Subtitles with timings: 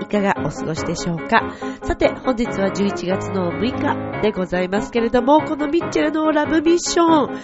[0.00, 1.54] いかがお過ごしでしょうか？
[1.84, 4.09] さて、本日は11月の6日。
[4.22, 7.40] でございますけれども、このミッチェルのラブミッション、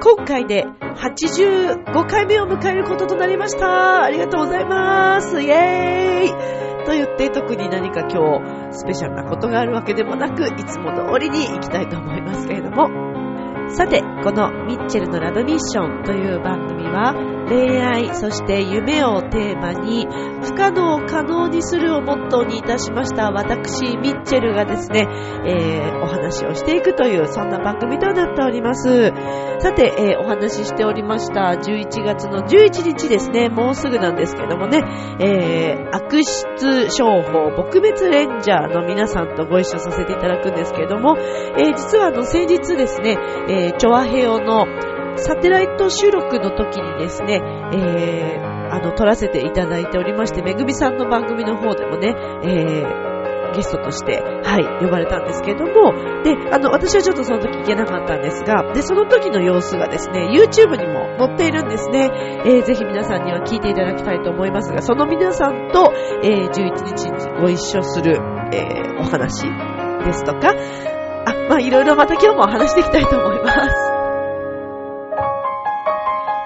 [0.00, 4.04] 今回で85回目を迎えることとなりました。
[4.04, 5.42] ありがとうございます。
[5.42, 12.88] イェーイと言って特に何か今日スペシャルなことがあるわけでもなく、いつも通りに行きたいと思いますけれども、
[13.68, 17.14] さて、このミッチェルのラブミッションという番組は、
[17.48, 20.06] 恋愛、そして夢をテーマに、
[20.42, 25.08] 不可能を可能にするをモットーにいたしました私、ミッチェルがですね、
[25.46, 29.12] えー、話をしていくという、そんな番組となっております。
[29.58, 34.82] さて、えー、お話ししておりました11月の11日ですね、もうすぐなんですけどもね、
[35.20, 43.16] えー、悪質商法撲滅レンジャーの皆さんとご一緒させていただくんですけども、えー、実はあの先日ですね、
[43.48, 44.66] え、チョアヘオの
[45.16, 47.40] サテライト収録の時にですね、
[47.72, 53.13] えー、あの、撮らせていただいておりまして、めぐみさんの番組の方でもね、えー、
[53.54, 62.10] ゲストとして、はい、呼ばれたんですけれども、で、あの、私はちょっとその時行けなかったんですが、で、その時の様子がですね、YouTube にも載っているんですね。
[62.44, 68.18] えー、ぜひ皆さんには聞いていただきたいと思いますが、その皆さんと、えー、11日にご一緒する、
[68.52, 69.44] えー、お話
[70.04, 70.54] ですとか、
[71.26, 73.94] あ、まあ、いろいろまた今日も話していきたいと思います。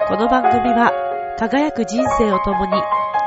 [0.07, 0.91] この番組は、
[1.37, 2.71] 輝く人生を共に、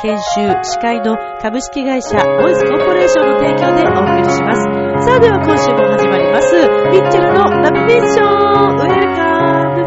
[0.03, 0.25] 研修、
[0.65, 4.63] 司会の株式会社ボイスコーポレーションの提供でお送りします。
[5.07, 6.57] さあでは今週も始まります。
[6.57, 8.27] ミッチェルのラブミッション
[8.79, 9.83] ウェルカム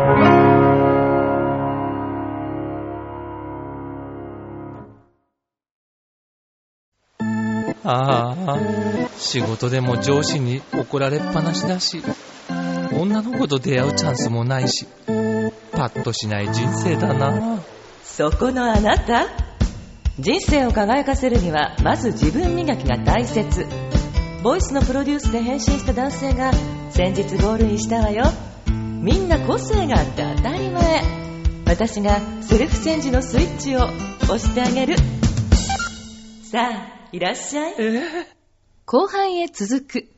[7.84, 8.58] ああ、
[9.18, 12.02] 仕事でも上司に怒られっぱなしだし、
[12.98, 14.88] 女の子と出会うチャンスもないし、
[15.74, 17.60] パッとしない人生だな。
[18.02, 19.55] そこのあなた
[20.18, 23.68] 人生を輝かせるにはまず自分磨きが大切。
[24.44, 26.54] ボイスのプロデュースで変身した男性が
[26.90, 28.24] 先日ゴールインしたわよ。
[28.66, 31.04] みんな個性があって当たり前。
[31.68, 33.80] 私がセルフチェンジのスイッチを
[34.24, 34.96] 押してあげる。
[36.50, 37.76] さあいらっしゃい。
[38.86, 40.15] 後半へ続く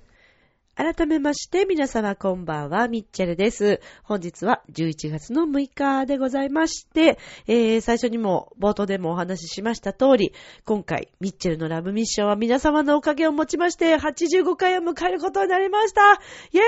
[0.77, 3.81] 改めまして皆様こんばんは、ミッチェルです。
[4.03, 7.17] 本日は11月の6日でございまして、
[7.47, 10.33] えー、最初にも冒頭でもお話ししました通り、
[10.65, 16.59] 今回ミッチェルのラブミッションは皆様のおかげをもちまして85回を迎えることになりましたイェ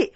[0.00, 0.12] ーイ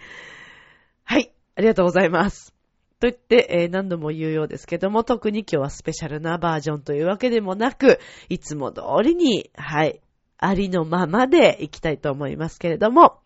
[1.03, 2.55] はい、ありがとうございます。
[2.99, 10.01] と言って、えー何度も言うようですけども、特に今日はスペシャルなバージョンというわけでもなく、いつも通りに、はい、
[10.39, 13.19] ありのままでいきたいと思いますけれども。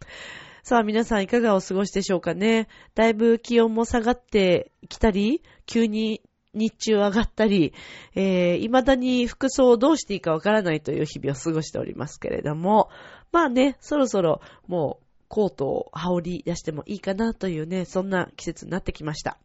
[0.64, 2.70] さあ皆さんいかがお過ごしでしょうかね。
[2.96, 6.22] だいぶ気温も下がってきたり、急に
[6.54, 7.74] 日中上がったり、
[8.16, 12.90] えー、未だに服装をどうしていいかわからないという日々を過ごしておりますけれども、
[13.32, 19.38] まあね、そろそろもうコートを羽織り出してもいいかなというね、そんな季節になってきました。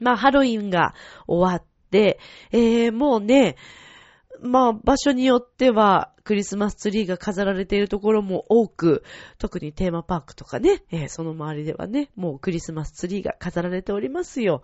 [0.00, 0.94] まあハロウィンが
[1.26, 2.18] 終わって、
[2.52, 3.56] えー、もうね、
[4.42, 9.02] まあ、場所によっては、クリスマスツリーが飾られているところも多く、
[9.38, 14.62] 特にテーマパークとかね、えーその周りではね、もうクリスマスツリーが飾られておりますよ。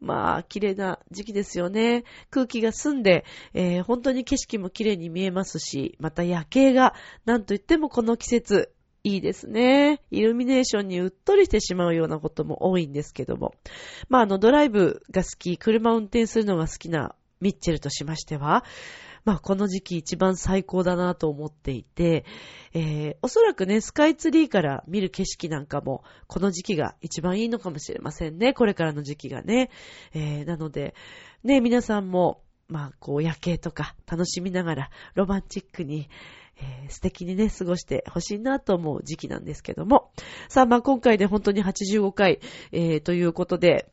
[0.00, 2.04] まあ、綺麗な時期ですよね。
[2.30, 6.94] 空気が澄んで、えー本当に景色も綺麗に見えますし、また夜景が、
[7.24, 8.70] なんといってもこの季節、
[9.06, 10.00] いいですね。
[10.10, 13.54] イルミネーションにうっとりしてしまうようなことも多いんですけども。
[14.08, 18.64] まあ、あの、ドライブが好き、車を運転するのが好きなミッチェルとしましては、
[19.26, 22.24] まあ、この時期一番最高だなと思っていて、
[22.72, 28.54] えー、おそらくね、スカイツリーから見る景色なんかも、この時期が一番いいのかもしれませんね。
[28.54, 29.70] これからの時期がね。
[30.14, 30.94] えー、なので、
[31.42, 36.08] ね、皆さんも、まあ、こう、夜景とか楽しみながら、ロマンチックに、
[36.56, 40.12] えー素敵にね、過ごしてほしいなと思う時期なんですけども。
[40.48, 42.40] さあ、まあ今回で本当に85回、
[42.72, 43.90] えーということで、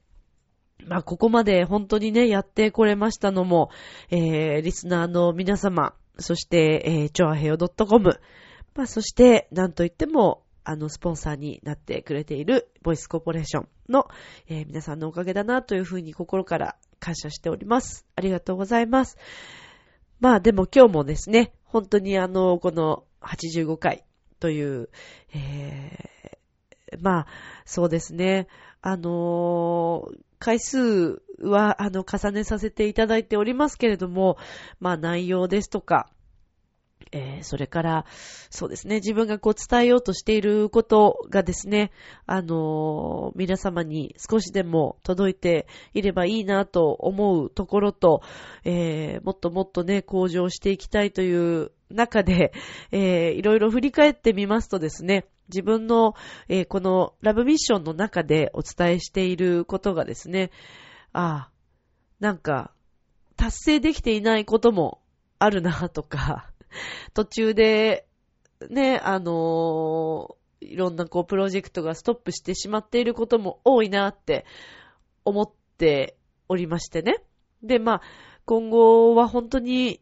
[0.87, 3.69] まあここまで本当にね、やってこれましたのも、
[4.09, 8.19] えーリスナーの皆様、そして、えー、ちょあへよ .com、
[8.75, 14.07] まあそして、なんといっても、あの、スポンサーになってくれている、ボイスコーポレーションの、
[14.47, 18.05] えー皆さんのおかげだなというふうに心から感謝しております。
[18.15, 19.17] ありがとうございます。
[20.19, 24.05] まあでも今日もですね、本当にあの、この85回
[24.39, 24.89] という、
[25.33, 27.27] えーまあ、
[27.65, 28.47] そうですね。
[28.81, 34.37] あのー回数は、あの、重ねさせていただいておりますけれども、
[34.79, 36.09] まあ、内容ですとか、
[37.11, 38.05] えー、それから、
[38.49, 41.91] そうですね、自分がこう伝えようとしていることがですね、
[42.25, 48.23] あのー、皆様に少しでも届いていればいいなと思うところと、
[48.63, 52.53] えー、もっともっとね、向上していきたいという中で、
[52.91, 56.15] えー、いろいろ振り返ってみますとですね、自分の、
[56.47, 60.51] えー、このラブミッションの中でお伝えしていることがですね、
[61.13, 61.51] ああ、
[62.19, 62.71] なんか、
[63.35, 65.01] 達成できていないことも
[65.39, 66.51] あるなとか、
[67.13, 68.07] 途中で、
[68.69, 74.45] ね、あのー、いろんなこうプロジェクトがストップしてしまっていることも多いなって
[75.25, 76.15] 思って
[76.47, 77.23] おりましてね。
[77.63, 78.01] で、まあ、
[78.45, 80.01] 今後は本当に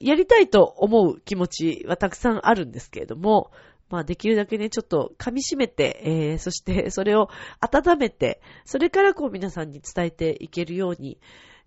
[0.00, 3.50] やりたいと思う気持ちはたくさんあるんですけれども、
[3.90, 7.28] まあできるだけね、ちょっと噛み締めて、えー、そしてそれを
[7.60, 11.18] 温めて、それからこう皆さんに伝えていけるように、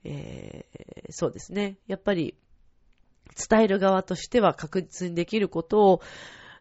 [0.03, 1.77] えー、そうですね。
[1.87, 2.35] やっぱり
[3.49, 6.01] 伝える側としては確実にできることを、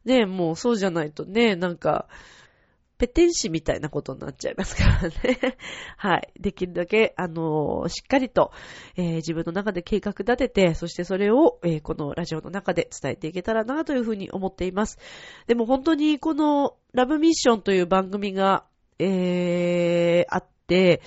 [0.05, 2.09] ね、もうそうじゃないとね、なんか、
[3.01, 5.57] ペテン師みたいなことになっちゃいますからね。
[5.97, 6.31] はい。
[6.39, 8.53] できるだけ、あのー、しっかりと、
[8.95, 14.99] えー、自分の中で計画立てて、そしてそれを、えー、このラジオの中で伝えていけたらなというふうに思っています。
[15.47, 18.65] でも本当にこのラブミッションという番組が、
[18.99, 21.01] えー、あって、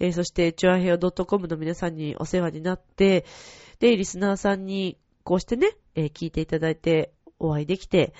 [0.00, 3.24] えー、そして、チュアヘオ .com の皆さんにお世話になって、
[3.78, 8.14] で、リスナーさんにこうしてね、えー、聞いていただいてお会いできて、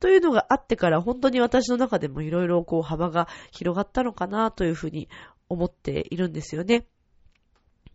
[0.00, 5.08] というのがあってから本当に私の中でもいろいろこう幅が広がったのかなというふうに
[5.48, 6.86] 思っているんですよね。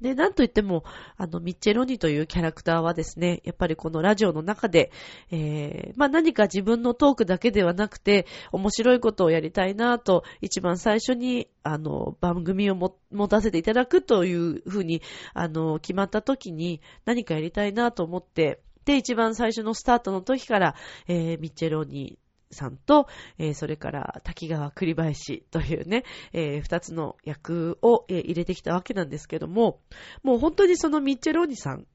[0.02, 0.84] で、なんといっても、
[1.16, 4.92] あの、ミッチェロニというキャラクターはですね、やっぱりこのラジオの中で、
[5.32, 15.02] えー、まあ何か自分のトークだけではなくて、面白いことをやりたいなと、一番最初に、あの、番組をも持たせていただくというふうに、
[15.34, 18.60] あの、決まった時に、何かやりたいなと思って、
[18.94, 20.76] 一番最初のスタートの時から、
[21.08, 26.04] えー、ミッチェローニーさんと、えー、それから滝川栗林というね、
[26.34, 29.80] えー、二つの役を、えー、入れてきたわけなんですけども、
[30.24, 31.86] もう本当にそのミッチェローニさん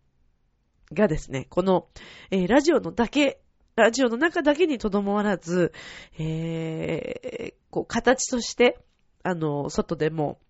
[0.93, 1.89] がですね、この、
[2.31, 3.41] え、ラジオのだけ、
[3.77, 5.73] ラジオの中だけにとどまらず、
[6.19, 8.79] え、こう、形として、
[9.23, 10.41] あの、外でも、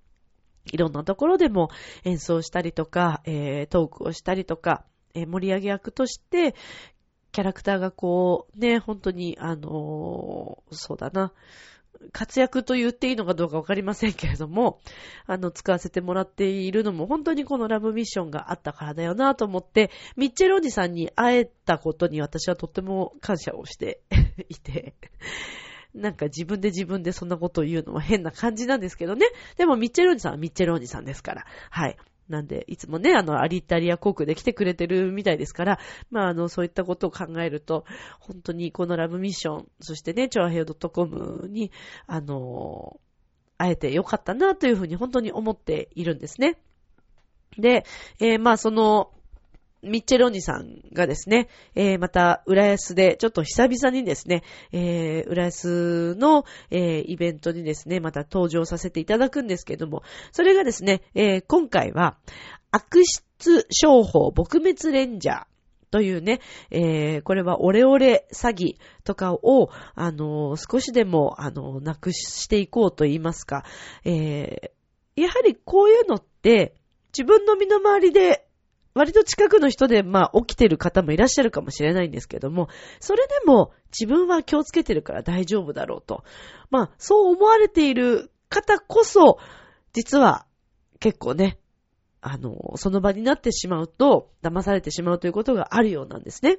[0.73, 1.71] いろんなところでも
[2.05, 4.85] 演奏したりとか、えー、トークをしたりとか、
[5.15, 6.55] えー、盛り上げ役として、
[7.33, 11.33] キャラクターがこう、ね、本当に、あのー、そうだな、
[12.13, 14.81] 活躍と言っていいのかどうかわかりませんけれども、
[15.27, 24.01] あの、使わせてもらっているのも本当にこのラブミッションがあったからだよなと思って、ミッチェルおじさんに会えたことに私はとっても感謝をして
[24.49, 24.95] いて、
[25.95, 29.27] なんか自分で自分でそんなことを言うのは変な感じなんですけどね。
[29.57, 31.47] でもミッチェルおじさんはミッチェルおじさんですから。
[31.71, 31.97] はい。
[32.31, 35.79] なんで、いつもね、あの、アリタリア航空で来てくれてるみたいですから、
[36.11, 37.85] まあ、あの、そういったことを考えると、
[38.21, 41.73] 本当にこのラブミッション、そしてね、チョアヘド .com に、
[42.07, 43.01] あの、
[43.59, 46.59] 会えてよかったなというふうに本当に思っているんですね。
[47.59, 47.85] で、
[48.21, 49.13] えー、まあ、その、
[49.83, 54.43] ミッチェロニさんがですね、えー、また、浦安で、ちょっと久々にですね、
[54.73, 62.19] えー、浦安の、えー、イベントにですね、また登場させていただくんですけども、それがですね、えー、今回は、
[62.71, 65.45] 悪質商法撲滅レンジャー。
[65.91, 66.39] というね、
[66.71, 73.65] えー、これはオレオレ詐欺とかを、あのー、少しでも、あのー、なくしていこうと言いますか、
[74.05, 76.77] えー、やはりこういうのって、
[77.13, 78.47] 自分の身の回りで
[78.95, 82.69] 割と近くの人で、まあ、起きてる方もいらっしゃるかもしれないんですけども、
[82.99, 86.25] それでも自分は気をつけてるから大丈夫だろうと。
[86.71, 89.39] まあ、そう思われている方こそ、
[89.93, 90.47] 実は
[90.99, 91.59] 結構ね、
[92.21, 96.59] あの、その場になってしまうと、騙されてしまうということがあるようなんですね。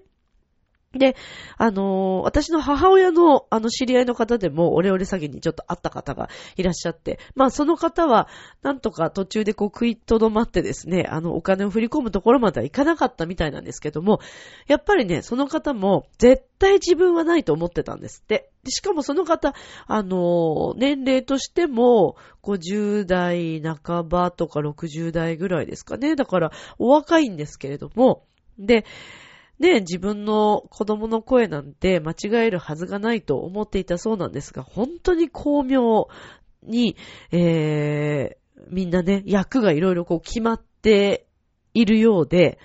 [0.93, 1.15] で、
[1.57, 8.27] あのー、私の母親の、あの、知り合いの方でも、オレオレ詐欺にちょっと会った方がいらっしゃって、まあ、その方は、
[8.61, 14.19] なんとか途中でこう食いとどまってですね、あの、お金を振り込むところまではいかなかったみたいなんですけども、
[14.67, 18.49] やっぱりね、その方も、絶対自分はないと思ってたんですって。
[18.63, 19.53] でしかもその方、
[19.87, 26.17] あのー、年齢としても、50代半ばとか60代ぐらいですかね。
[26.17, 28.25] だから、お若いんですけれども、
[28.59, 28.85] で、
[29.61, 36.07] ね、自分の子供の声なんて間違えるはずがないと思っていたそうなんですが、本当に巧妙
[36.63, 36.97] に、
[37.31, 41.27] えー、みんなね、役がいろいろこう決まって
[41.75, 42.57] いるようで、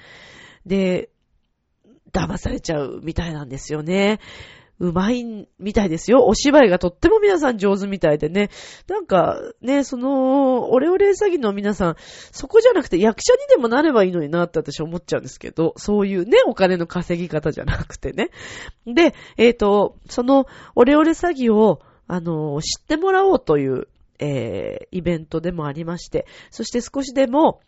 [0.65, 1.11] で、
[2.12, 4.19] 騙されちゃうみたいなんですよね。
[4.78, 6.25] うまいみたいですよ。
[6.26, 8.50] お芝居がとっても皆さん上手みたいでね。
[8.88, 11.97] なんか、ね、その、オレオレ詐欺の皆さん、
[12.33, 18.30] そこじゃなくて役者にでもなればいいのになって私思っちゃうんですけど、そういうね、お金の稼ぎ方じゃなくてね。
[18.87, 27.61] で、えっ、ー、と、その、オレオレ詐欺を、あの、知ってもらおうという、えー、イベントでもありまして、そして少しでも、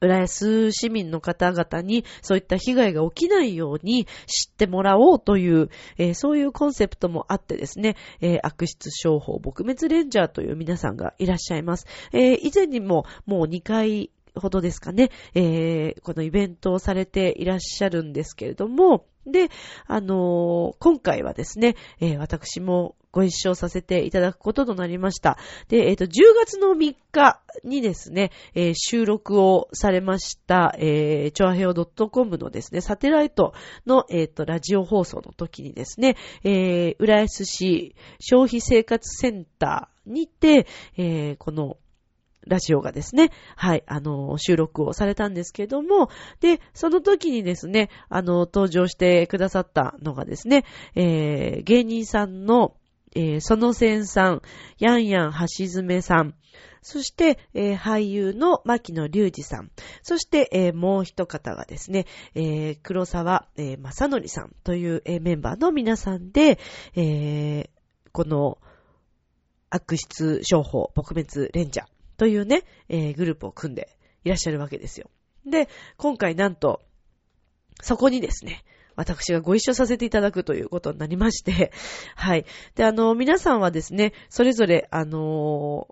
[0.00, 11.86] 浦安市民の方々にそういった被害が起きないように知ってもらおうという、えー、そういうコンセプトもあってですね、えー、悪質商法撲滅レンジャーという皆さんがいらっしゃいます。
[12.12, 19.48] えー、以前にももう2回ほどですかね、え、このイベントをされていらっしゃるんですけれども、で、
[19.86, 25.38] あの、今回はですね、え、私もご一緒させていただくこととなりました。
[25.68, 26.10] で、えっ、ー、と、10
[26.44, 33.54] 月の3日にですね、えー、収録をされました、えー、チョアヘオ .com のですね、サテライト
[33.86, 41.78] の、えっ、ー、と、ラジオ放送の時にですね、えー、浦安市消費生活センターにて、えー、この
[42.46, 46.08] ラジオがですね、はい、あの、収録をされたんですけども、
[46.40, 52.74] で、その時にですね、あの、登場してくださったのがですね、えー、芸人さんの、
[53.14, 54.42] えー、そのせんさん、
[54.78, 56.34] やんやんはしずめさん、
[56.82, 59.70] そして、えー、俳優の牧野隆二さん、
[60.02, 64.54] そして、えー、もう一方がですね、えー、黒沢、えー、正則さん。
[64.64, 66.58] という、えー、メンバーの皆さんで、
[66.94, 67.68] えー、
[68.12, 68.58] この
[69.70, 71.86] 悪質商法撲滅レンジャー、
[72.16, 75.10] というね、えー、グループを組んでいらっしゃるわけですよ。
[75.46, 76.82] で、今回なんと、
[77.80, 78.64] そこにですね、
[78.98, 81.70] 私がご一緒させていただくということになりまして、
[82.16, 82.44] はい。
[82.74, 85.86] で、あの、皆さんはですね、それぞれ、あの、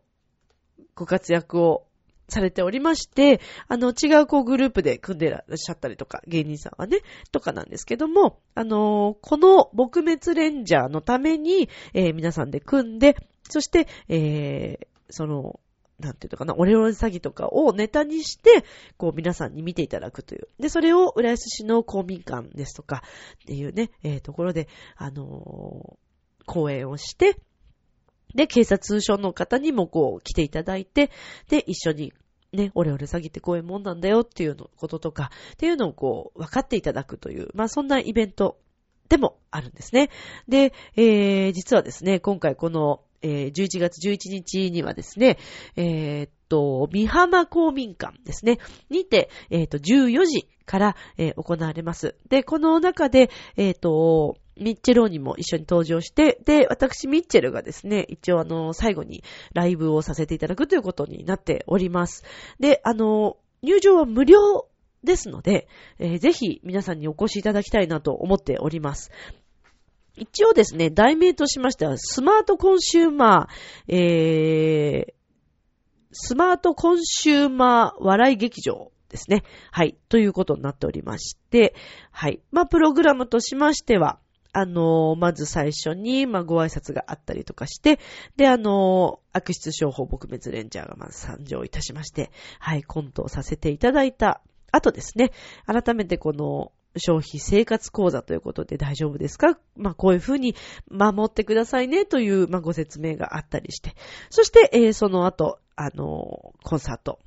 [0.97, 1.87] ご活躍を
[2.29, 6.99] されておりまして、あの、違うこうグループで組んでらっしゃったりとか、芸人さんはね、
[7.31, 13.15] とかなんですけども、あの、この撲滅レンジャーのために、えー、皆さんで組んで、
[13.49, 15.61] そして、えー、その、
[15.99, 18.65] なんていうのかな、オレオレ詐欺とかをネタにして、
[18.97, 20.49] こう皆さんに見ていただくという。
[20.59, 23.03] で、それを浦安市の公民館ですとか
[23.43, 27.41] っていうね、えー、ところで、あのー、講演をして、
[28.35, 31.11] で、警察署の方にもこう来ていただいて、
[31.49, 32.13] で、一緒に
[32.53, 38.59] ね、オレオレ詐欺ってこういうもんなんだよっていうのこととか、っていうのをこう、分かっていただくという、まあそんなイベント
[39.09, 40.11] でもあるんですね。
[40.49, 45.39] で、えー、実はですね、今回この、えー、11月11日にはですね、
[45.77, 48.59] えー、っと、三浜公民館ですね、
[48.91, 52.17] にて、えー、っと、14時から、えー、行われます。
[52.29, 62.25] で、この中で、えっと、ミッチェローにも一緒に登場して、で、私、ミッチェルがですね、一応あの、最後にライブをさせていただくということになっております。
[62.59, 64.67] で、あの、入場は無料
[65.05, 65.69] ですので、
[65.99, 69.11] えー、ぜひ皆さんにお越しいただきたいなと思っております。
[70.17, 75.15] 一応ですね、題名としましては、スマートコンシューマー、えー、
[76.13, 79.43] スマートコンシューマー笑い劇場ですね。
[79.71, 79.97] はい。
[80.09, 81.75] ということになっておりまして、
[82.11, 82.41] はい。
[82.51, 84.19] まあ、プログラムとしましては、
[84.53, 88.01] あのー、まず最初に、まあ、ご挨拶があったりとかして、
[88.37, 94.41] で、あのー、悪質商法撲滅レンジャーがまず参上いたしまして、はい、コントをさせていただいた
[94.73, 95.33] 後ですね、
[95.67, 99.59] 改めてこの、消費生活講座ということで大丈夫ですか？
[99.77, 100.55] まあ、こういうふうに
[100.91, 103.95] 守ってくださいねという、まあ、ご説明があったりして。
[104.31, 107.19] そして、えー、その後、あのー、コンサート。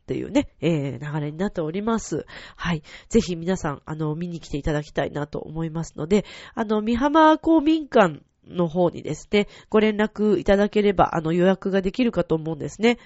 [0.00, 2.24] っていうね、えー、流れになっております。
[2.56, 2.82] はい。
[3.10, 12.96] ぜひ皆さん、あの、見に来ていただきたいなと思いますので、あの、三浜公民館の方にですね、ご連絡いただければ、あの、予約ができるかと思うんですね。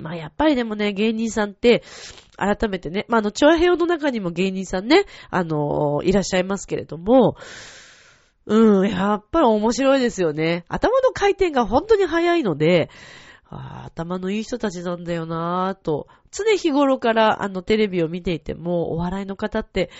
[0.00, 1.82] まあやっぱりでもね、芸人さんって、
[2.36, 7.36] 改めてね、まああの、チョアヘオの中にも芸人さんね、あのいらっしゃいますけれども、
[8.46, 10.64] うん、やっぱり面白いですよね。
[10.68, 12.90] 頭の回転が本当に早いので、
[13.50, 19.90] 頭のいい人たちなんだよなぁと、常日頃からあのテレビを見ていても、お笑いの方って、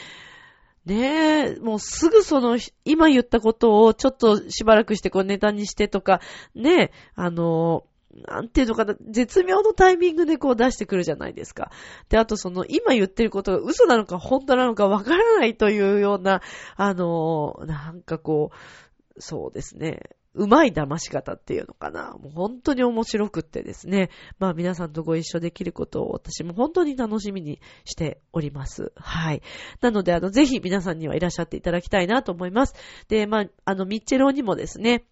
[0.84, 6.20] ねえ、もうすぐその、今言ったことをちょっとしばらくしてこうネタにしてとか、
[6.54, 7.84] ねえ、あの、
[8.26, 11.70] なんていうのかな、絶妙のタイミングでこう出してくるじゃないですか。
[12.08, 16.42] で、あとその、今言ってることが嘘なのか本当なのかわからないというような、
[16.76, 20.00] あの、なんかこう、そうですね。
[20.34, 22.16] うまい騙し方っていうのかな。
[22.20, 24.10] もう本当に面白くってですね。
[24.40, 28.92] まあ皆さんとご一緒できることを私も本当に楽しみにしております。
[28.96, 29.42] はい。
[29.80, 32.74] なので、あの、ぜひ皆さんにはいらっしゃっていただきたいなと思います。
[33.08, 35.04] で、まあ、あの、ミッチェローにもですね、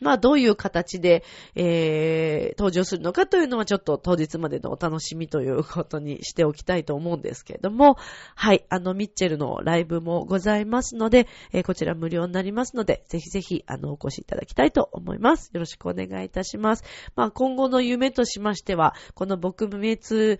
[0.00, 1.24] まあ、どういう形で、
[1.54, 7.96] えー、登場するのかというのはちょっと当日までのお楽しみということにしておきたいと思うんですけれども、
[8.34, 15.50] はい、あの、ミッチェルのライブもございますので、えー、こちら無料になりますので、ぜひぜひ、あの、お越しいただきたいと思います。
[15.52, 16.84] よろしくお願いいたします。
[17.14, 20.38] まあ、今後の夢としましては、この撲滅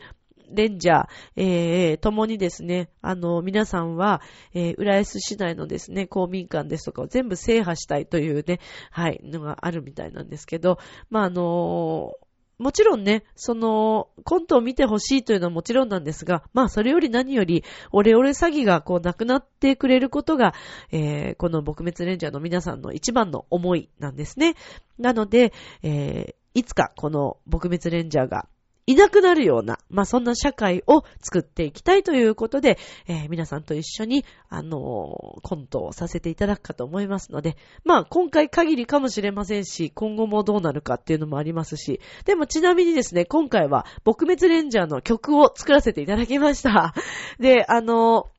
[0.51, 4.21] レンジャー、えー、ともにですね、あの、皆さんは、
[4.55, 8.61] えー、浦安市内のですね、公民館ですとかを全部制覇したいというね、
[8.91, 10.79] はい、のがあるみたいなんですけど、
[11.11, 12.27] まあ、あのー
[12.59, 20.55] もちろんね、その、コントを見てほしいというのはもちろんなんですが、まあそれより何より、オレオレ詐欺がこうなくなってくれることが、
[20.91, 24.55] えー、この撲滅レンジャーの皆さんの一番の思いなんですね。
[24.99, 28.49] なので、えー、いつかこの撲滅レンジャーが
[28.87, 32.79] いなくなるような、まあ、そんな社会を作っていきたいということで、
[33.09, 46.95] えー、皆さんと一緒に、あのー、コントをさせていただくかと思いますので、まあ、今回限りかもしれませんし、今後もどうなるかっていうのもありますし、でもちなみにですね、今回は、撲滅レンジャーの曲を作らせていただきました。
[47.41, 48.37] で、あのー、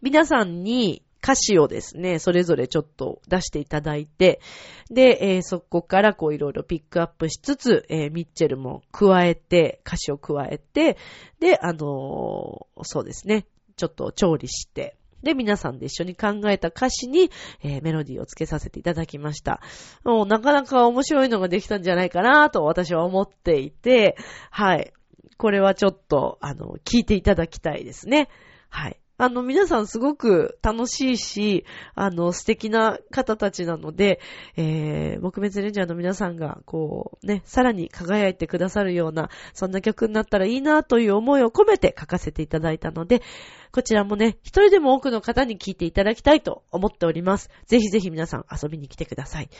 [0.00, 4.40] 皆さんに、歌詞をですね、それぞれちょっと出していただいて、
[4.90, 10.96] で、えー、そこからこういろいろピックアップしつつ、えー、ミッチェルも加えて、歌詞を加えて、
[11.38, 13.46] で、あのー、そうですね、
[13.76, 17.30] ちょっと調理して、で、皆さんで一緒に考えた歌詞に、
[17.62, 19.60] えー、メロディーをつけさせていただきました。
[20.04, 24.16] もうなかなか面白いのができたんじゃないかなと私は思っていて、
[24.50, 24.92] はい。
[25.36, 28.28] これはちょっと、あの、聞いていただきたいですね。
[28.68, 28.99] はい。
[29.20, 34.18] あの、皆さんすごく楽しいし、あの、素敵な方たちなので、
[34.56, 43.20] えー、木滅レンジャーの皆さんが、こう、ね、さらに輝いてくださるような、そんな曲になったらいいなという思いを込めて書かせていただいたので、
[43.72, 47.50] こちらもね、一人でも多くの方に聴いていただきたいと思っております。
[47.66, 49.50] ぜひぜひ皆さん遊びに来てください。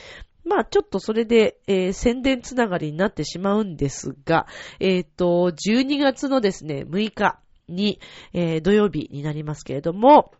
[0.43, 4.47] まあ、ちょっとそれで、えー、宣伝つながりになってしまうんですが、
[4.79, 7.40] えっ、ー、と、12月のですね、6日、
[7.71, 7.99] に、
[8.33, 10.33] えー、土曜日になりますけれども、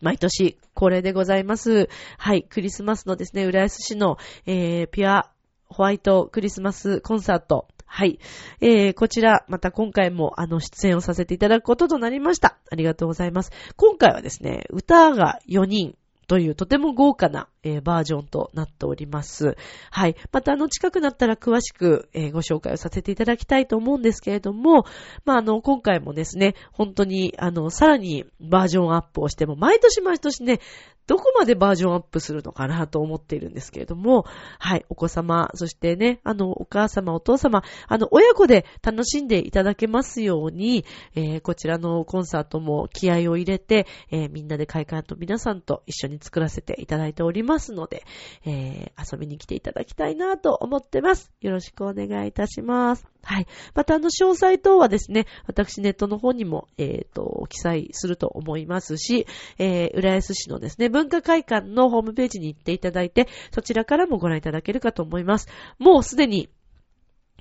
[0.00, 1.88] 毎年恒例でございます。
[2.18, 4.16] はい、クリスマスのですね、浦安市の、
[4.46, 5.30] えー、ピュア
[5.68, 7.66] ホワイトクリスマスコンサート。
[7.84, 8.18] はい。
[8.60, 12.58] えー、こちら、また今回もあの出演をさせていただくこととなりました。
[12.70, 13.50] ありがとうございます。
[13.76, 15.96] 今回はですね、歌が4人、
[16.28, 19.56] というとても豪華な、えー、バージョンとなっております。
[19.90, 20.16] はい。
[20.30, 24.84] またあの近くなったら詳しく、えー、ご紹介をさせていただきたいと思うんですけれども、
[25.24, 30.60] まああの今回もですね、本当にあのさらにバージョンアップをしても毎年毎年ね、
[31.08, 34.26] どこまでバージョンアップするのかなと思っているんですけれども、
[34.58, 48.04] はい、お子様、そしてね、あの、お母様、お父様、あの、親子で楽しんでいただけますように、えー、こちらのコンサートも気合を入れて、え、みんなで会館と皆さんと一緒に作らせていただいておりますので、
[48.44, 51.30] えー、遊びに来ていただきたいなと思ってます。
[51.40, 53.06] よろしくお願いいたします。
[53.22, 53.46] はい。
[53.74, 59.26] また、あの、詳細等はですね、私ネットの方にも、えっ、ー、と、記載すると思いますし、
[59.58, 65.48] えー、浦安市のですね、文化会館のホームページに行っていただいて、そちらからもご覧いただけるかと思います。
[65.78, 66.48] もうすでに、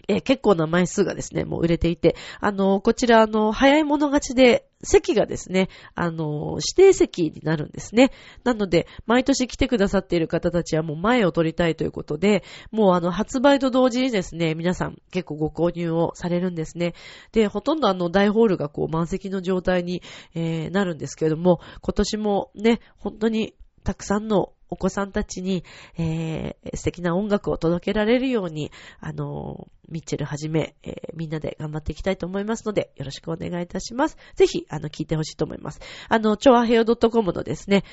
[0.08, 8.12] え、結構な枚数がですね、もう売れていて、あの、こちら、あの、早い者勝ちで、席がですね、あの、指定席になるんですね。
[8.44, 16.94] なので、毎年来てくださっている方たちはもう前を取りたいということで、もうあの、発売と同時にですね、皆さん結構ご購入をされるんですね。
[17.32, 20.04] で、ほとんどあの、大ホールがこう、満席の状態に、
[20.36, 25.64] えー、なるんですけれども、今年もね、本当にたくさんのお子さんたちに、
[25.98, 34.18] えー、素敵な音楽を届けられるように、あのミッチェルはじめ、えー、みんなで頑張っていきたいと思いますので、よろしくお願いいたします。
[34.36, 35.80] ぜひ、あの、聞いてほしいと思います。
[36.10, 37.84] あの、超アヘオ .com のですね、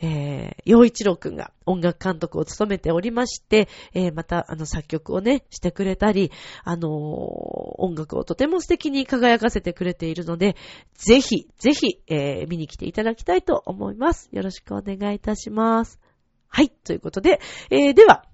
[0.00, 6.32] えー、洋一郎くんが音楽監督を務めておりまして、えー、また、あの、作曲をね、してくれたり、
[6.64, 10.56] あのー、音楽をとても素敵に輝かせてくれているので、
[10.94, 14.28] ぜひ、ぜひ、えー、見に来ていただきたいと思います。
[14.32, 16.03] よろしくお願いいたします。
[16.54, 18.24] はい、ということで、えー、では、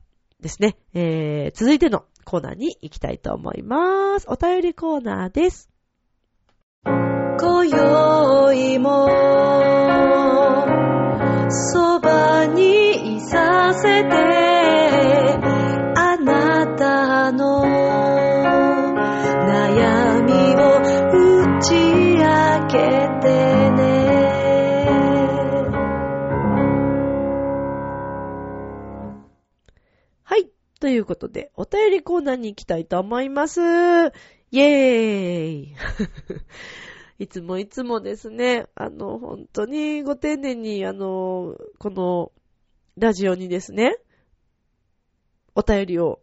[0.40, 4.26] ですね、えー、続いてのコーナーに行きたいと思います。
[4.28, 5.70] お便りコーナーです。
[6.84, 9.08] 今宵も、
[11.48, 14.10] そばにいさせて、
[15.96, 17.64] あなたの
[19.48, 20.76] 悩みを
[21.56, 22.76] 打ち明け
[23.22, 23.49] て、
[30.90, 33.60] ということで、お便りコーナーに行きたいと思います。
[33.60, 35.74] イェーイ
[37.20, 42.32] いつもいつもですね、あの、本当にご丁寧に、あの、この、
[42.96, 43.98] ラジオにですね、
[45.54, 46.18] お便りを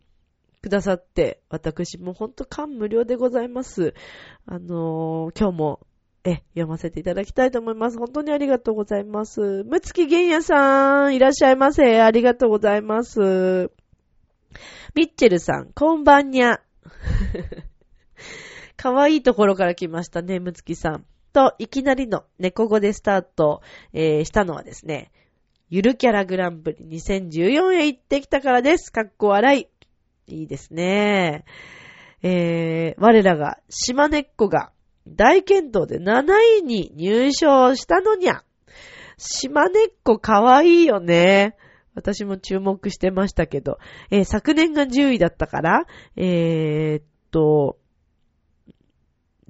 [0.62, 3.93] くださって、私も本当感無量でございます。
[4.45, 5.80] あの、今日も、
[6.25, 7.97] え、読ませていただきたいと思います。
[7.97, 9.63] 本当にありがとうございます。
[9.63, 12.01] むつきげんやさん、いらっしゃいませ。
[12.01, 13.71] ありがとうございます。
[14.96, 16.62] ミッチェルさん、こんばんにゃ。
[18.78, 21.06] かわいいところから来ましたね、むつきさん。
[21.34, 23.62] と、いきなりの猫語でスタート、
[23.93, 25.12] えーしたのはですね、
[25.70, 28.91] ゆるキャラグランプリ2014へ行ってきたからです。
[28.91, 29.67] かっこ笑い。
[30.28, 31.43] いいですね。
[32.24, 34.72] えー、我らが、島根っこが
[35.08, 36.26] 大健闘で7
[36.60, 38.43] 位に入賞したのにゃ。
[39.17, 41.56] 島根っこかわいいよね。
[41.97, 43.79] 私も注目してましたけど、
[44.12, 47.79] えー昨年が10位だったから、えーっと、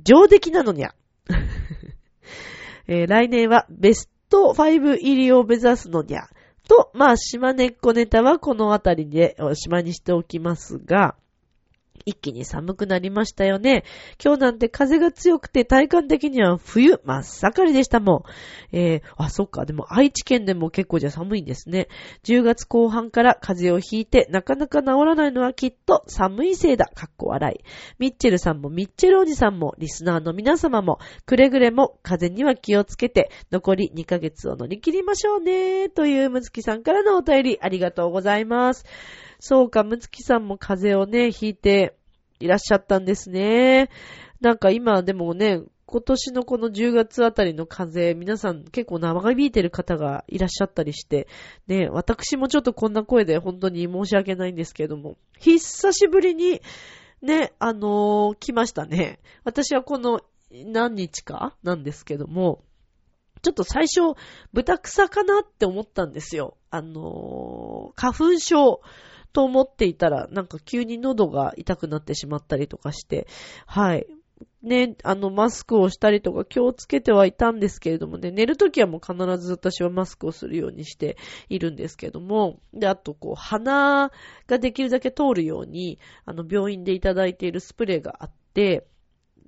[0.02, 0.96] 上出来なのにゃ。
[2.88, 6.30] えー来年はベスト5入りを目指すのにゃ。
[6.70, 11.16] と、まあ、島根っこネタはこのあたりで島にしておきますが、
[12.08, 13.84] 一気に寒くなりましたよね。
[14.24, 18.24] 今日なんて風が強くて体感的には冬真っ盛りでしたも
[18.72, 18.76] ん。
[18.78, 19.66] えー、あ、そっか。
[19.66, 21.90] でも愛知県でも結構じゃ寒いんですね。
[22.24, 26.86] 10月後半から風邪をひいてなかなか治らないのはきっと寒いせいだ。
[26.86, 27.64] かっこ笑い。
[28.00, 35.90] ミッチェルさんもミッチェルおじさんもリスナーの皆様もくれぐれも風邪には気をつけて残り2ヶ月を乗り切りましょうね。
[35.90, 38.86] というむつきさんからのお便りありがとうございます。
[39.40, 41.97] そうか、むつきさんも風邪をね、ひいて
[42.40, 43.90] いらっしゃったんですね。
[44.42, 51.30] なんか今でもね、今年のこの10月あたりの風、皆さん結構長引いてる方がいらっしゃったりして、
[51.68, 56.62] ね、私もちょっとこんな声で本当に申し訳ないんですけれども、久しぶりに、
[57.22, 59.20] ね、あのー来ましたね。
[59.46, 60.20] 私はこの
[60.52, 62.64] 何日かなんですけども、
[63.42, 64.20] ちょっと最初、
[64.52, 66.58] 豚草かなって思ったんですよ。
[66.70, 68.82] あのー花粉症
[69.34, 73.28] と思っていたら、なんか急に喉が痛くなってしまったりとかして、
[73.66, 74.08] はい。
[74.62, 81.18] ね、あの、マスクをしたりとか気をつけてはいたんですけれどもね、寝るときはもう必ず私はマスクをするようにして
[81.50, 84.12] いるんですけども、で、あとこう、鼻
[84.48, 88.88] ができるだけ通るように、あの、病院でいただいているスプレーがあって、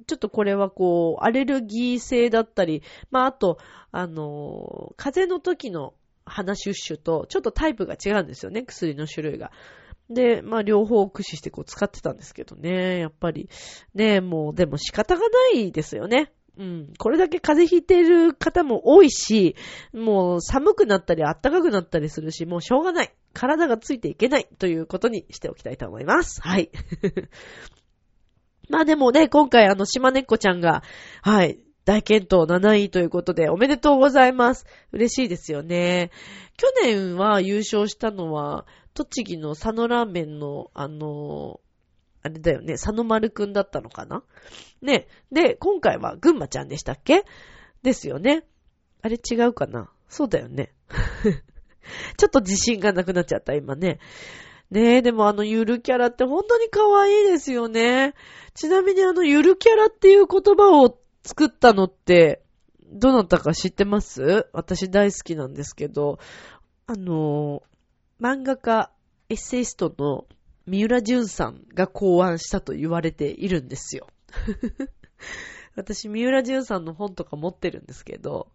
[0.08, 3.58] ちょっとこれはこう、アレルギー性だったり、まあ、あと、
[3.92, 5.94] あの、風邪の時の
[6.30, 9.52] 鼻シュッシュと、ちょっとタイプが違うんですよね、薬の種類が。
[10.10, 13.50] で、まあ、両方を駆使してこう使ってたんですけどね、やっぱり。
[13.94, 15.22] ね、もう、でも仕方が
[15.54, 16.32] ないですよね。
[16.58, 16.94] うん。
[16.98, 19.56] これだけ風邪ひいてる方も多いし、
[19.94, 23.14] もう寒くなったり暖かくなったりするし、もうしょうがない。
[23.34, 26.42] 体がついていけないということにしておきたいと思います。
[26.42, 26.72] はい。
[28.70, 30.84] まあでもね、今回あの、島根っこちゃんが、
[31.22, 34.66] はい、大健闘7位ということで、おめでとうございます。
[34.92, 36.12] 嬉しいですよね。
[36.58, 41.60] 去年は優勝したのは、栃木の佐野ラーメンの、あの
[42.22, 44.24] あれだよね、佐野丸くんだったのかな？
[44.82, 45.08] ね。
[45.32, 47.24] で、今回は群馬ちゃんでしたっけ？
[47.82, 48.44] ですよね。
[49.02, 49.90] あれ違うかな？
[50.10, 50.74] そうだよね。
[52.18, 54.00] ちょっと自信がなくなっちゃった、今ね。
[54.70, 58.14] ねえ、でもあのゆるキャラって本当に可愛いですよね。
[58.54, 62.42] ちなみにあのゆるキャラっていう言葉を作ったのって、
[62.92, 64.50] どなたか知ってます？
[64.52, 66.18] 私大好きなんですけど、
[66.88, 67.62] あの、
[68.20, 68.92] 漫画家、
[69.30, 70.26] エッセイストの
[70.66, 74.08] 三浦淳さんが考案したと言われているんですよ。
[75.78, 78.52] 私、三浦淳さんの本とか持ってるんですけど、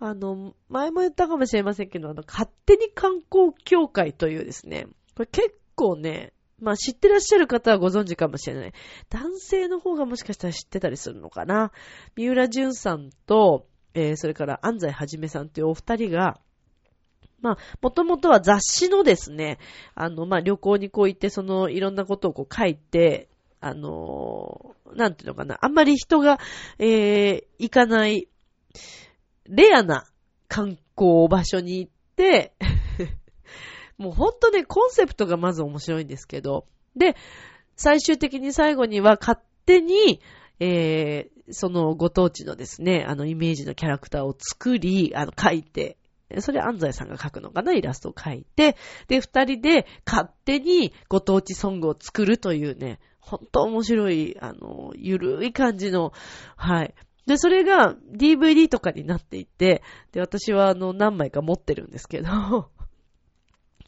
[0.00, 6.32] あの、前も言ったかもしれませんけど、あの、勝手に観光協会というですね、これ結構ね、
[6.62, 8.72] まあ知ってらっしゃる方はご存知かもしれない。
[9.10, 11.72] 男性の方がもしかしたら知ってたりするのかな。
[12.16, 16.40] 三浦淳さんと、えー、それから安西はじめさんというお二人が、
[17.40, 19.58] まあ、もともとは雑誌のですね、
[19.94, 23.28] あの、まあ、旅行にこう行って、その、いろんなことをこう書いて、
[23.60, 26.38] あのーなんていうのかな、あんまり人が、
[26.78, 28.28] えー、行かない、
[29.46, 30.04] レアな
[30.48, 32.52] 観光場所に行って、
[34.02, 37.16] もうほんとね、コンセプトがまず面白いんですけど、で、
[37.76, 40.20] 最終的に最後には勝手に、
[40.60, 45.96] えー、そのご当地のですね、あのイメージのキャラクターを作り、あの書いて、
[46.38, 48.76] それ安西さんが描くのかな、イラストを描いて、
[49.08, 56.12] で、二人で勝手にご当地ソングを作るというね、ほんと面白い、あの、ゆるい感じの、
[56.56, 56.94] はい。
[57.26, 62.70] で、それが DVD とかになっていて、で、私はあの、何枚か持ってるんですけど、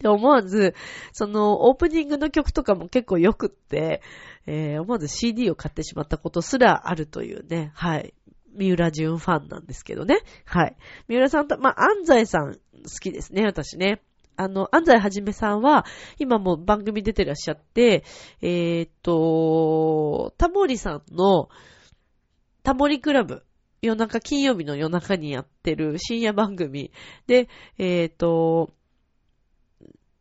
[0.00, 0.74] で、思わず、
[1.12, 4.02] その、オープニングの曲とかも結構良くって、
[4.46, 8.14] えー、思わず CD を買ってしまったことすらあるというね、はい。
[8.54, 10.20] 三浦淳ファンなんですけどね。
[10.44, 10.76] はい。
[11.08, 12.58] 三浦さんと、まあ、安西さん好
[13.00, 14.02] きですね、私ね。
[14.36, 15.84] あの、安西はじめさんは、
[16.18, 18.04] 今も番組出てらっしゃって、
[18.42, 21.48] えー、っと、タモリさんの、
[22.62, 23.44] タモリクラブ、
[23.80, 26.90] 夜中、金曜日の夜中にやってる深夜番組
[27.26, 28.72] で、えー、っと、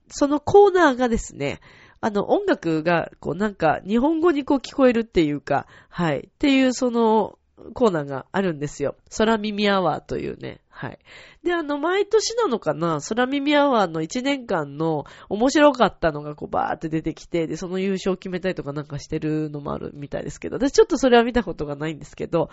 [0.08, 1.60] そのコーナーがですね、
[2.02, 7.40] あの、音楽が、こう、なんか、日本語にこう聞こえるっていうか、はい、っていうその、
[7.74, 8.96] コーナーがあるんですよ。
[9.16, 10.60] 空耳アワーというね。
[10.70, 11.00] はい。
[11.44, 13.00] で、あの、毎年なのかな？
[13.08, 22.50] 空耳アワーの1年間の面白かったのがこうバーって出てきて、で、その優勝を決めたりとかなんかしてるのもあるみたいですけど、私ちょっとそれは見たことがないんですけど、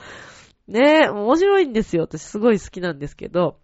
[0.69, 2.03] ね面白いんですよ。
[2.03, 3.57] 私すごい好きなんですけど、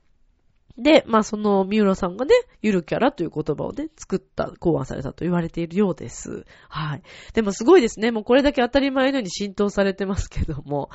[0.79, 6.45] で、まあその三浦さんがね、ゆるキャラという言葉をね、作った、考案されたと言われているようです。
[6.69, 7.03] はい。
[7.33, 8.11] でもすごいですね。
[8.11, 10.91] もうこれだけ当たり前のように浸透されてますけども。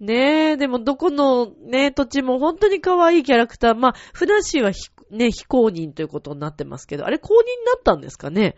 [0.00, 3.74] ねえ、でもどこのね、土地も本当に可愛いキャラクター。
[3.74, 4.70] まあ、ふなしーは、
[5.10, 8.54] ね、非公認ということになってますけど、あれ公認になったんですかね？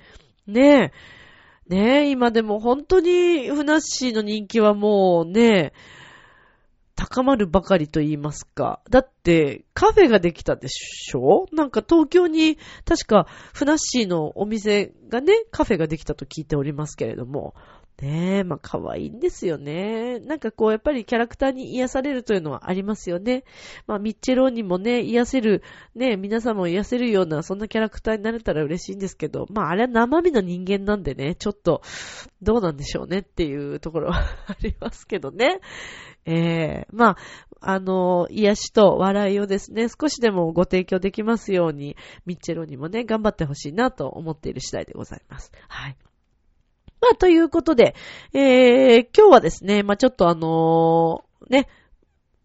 [0.47, 0.93] ね
[1.69, 1.75] え。
[1.75, 5.73] ねえ、今でも本当にふなっしーの人気はもうね、
[7.01, 8.83] 高まるばかりと言いますか。
[8.91, 11.47] だって、カフェができたでしょ？
[11.51, 17.55] なんか東京に、確か、ふなっしーのお店がね、カフェができたと聞いておりますけれども。
[18.03, 20.21] ねえ、まあ可愛いんですよね。
[20.21, 23.45] なんかこう、やっぱりキャラクターに癒されるというのはありますよね。
[23.87, 25.63] まあミッチェローにもね、癒せる、
[25.95, 31.83] ね、皆さんも癒せるような、そんなキャラクターになれたら嬉しいんですけど、まああれは生身の人間なんでね、ちょっと、
[32.41, 35.61] どうなんでしょうねっていうところは ありますけどね。
[36.27, 37.17] ええー、まあ、
[37.61, 45.53] あの、癒しと笑いをですね、少しでもご提供できますように、ミッチェロにもね、頑張ってほしいなと思っている次第でございます。
[45.69, 45.97] はい。
[47.01, 47.95] まあ、ということで、
[48.33, 51.69] えー、今日はですね、まあ、ちょっとあのー、ね、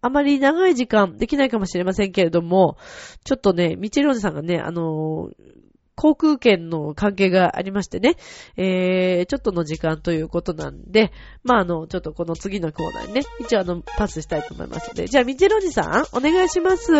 [0.01, 2.77] あまり長い時間できないかもしれませんけれども、
[3.23, 5.64] ちょっとね、ミチェローネさんがね、あのー、
[5.95, 8.15] 航空券の関係がありましてね、
[8.57, 11.11] えー、ちょっとの時間ということなんで、
[11.43, 16.91] まあ、あの、ちょっとこの次のコーナーにね、一応あの、パスしたいと思いますので、じゃあ、みちろじさん、お願いします。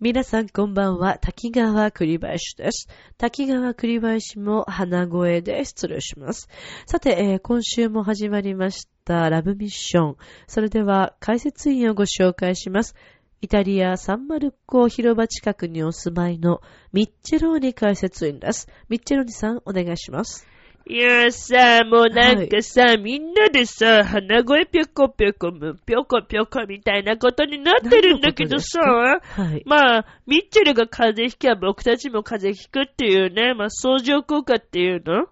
[0.00, 2.86] 皆さんこんばんは、滝川栗林です。
[3.16, 6.48] 滝川栗林も鼻声で失礼します。
[6.86, 10.16] さて、えー、今週も始まりましたラブミッション。
[10.46, 12.94] それでは解説員をご紹介します。
[13.40, 16.60] イタリア・サンマルコ広場近くにお住まいの
[16.92, 18.68] ミッチェローニ解説員です。
[18.88, 20.46] ミッチェローニさん、お願いします。
[20.90, 29.20] いやさ、もうなんかさ、はい、みんなでさ、鼻声ぴょこぴょこむ、ぴょこぴょこみたいなことになってるんだけどさ、は
[29.54, 35.26] い、まあ、ミッチェルが風邪ひきゃ僕たちも風邪ひくっていうね、まあ、相乗効果っていうの？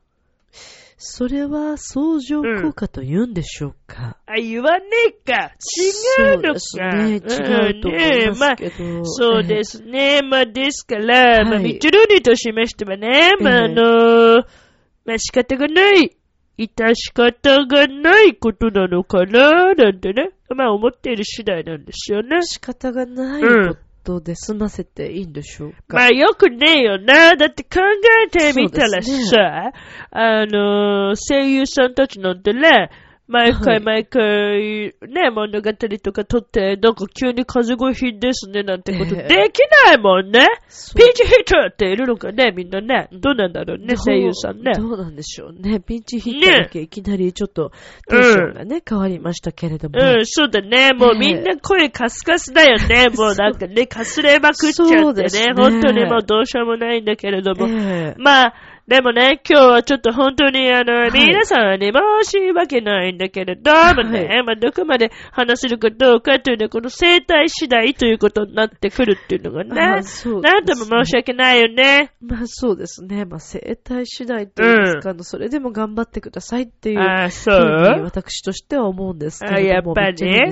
[0.98, 5.52] それは相乗効果と言うんでしょうか、うん、あ、言わねえか。
[6.20, 6.60] 違うのか。
[6.60, 7.46] そうですね。
[7.46, 8.84] 違うと思いますけど。
[8.84, 10.20] うんね、まあ、そうですね。
[10.22, 14.44] まあ、ですから、はい、まあ、ミッチェルーニとしましてはね、まあ、あのー
[15.06, 16.16] まあ仕方がない。
[16.58, 19.74] 致し方がないことなのかな？
[19.74, 20.30] なんてね。
[20.48, 22.42] まあ思っている次第なんですよね。
[22.42, 27.36] 仕方がないことで済ませていいんでしょうか、うん、まあよくねえよな。
[27.36, 27.80] だって考
[28.24, 29.72] えてみたらさ、ね、
[30.10, 32.90] あのー、声優さんたちなんてね、
[33.28, 40.46] 毎回毎回、ね、物語とか撮って、なんか急に風邪ひですね、なんてことできないもんね。
[40.94, 43.08] ピンチヒッターっているのかね、みんなね。
[43.10, 44.74] どうなんだろうね、声優さんね。
[44.76, 45.80] どうなんでしょうね。
[45.80, 47.72] ピンチヒッターだけいきなりちょっと
[48.08, 49.98] テンションがね、変わりましたけれども。
[50.00, 50.92] うん、そうだね。
[50.92, 53.08] もうみんな声カスカスだよね。
[53.16, 55.52] もうなんかね、かすれまくっちゃってね。
[55.56, 57.66] 本当にもうどうしようもないんだけれども。
[58.18, 58.54] まあ、
[58.88, 61.10] でもね、今日はちょっと本当にあの、い。
[61.12, 70.04] 皆さんに申し訳ないんだけれどもね、はまあ、どこまで話せるかどうかというのは、この生態次第ということになってくるっていうのがね、なん
[70.64, 72.12] とも申し訳ないよね。
[72.20, 73.24] まあそうですね。
[73.24, 79.82] まあ生態次第というんですか、あのそれでも頑張ってくださいっていうそふう私としては思うんですけれども、あやっ